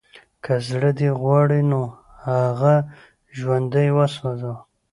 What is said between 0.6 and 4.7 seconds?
زړه دې غواړي نو هغه ژوندی وسوځوه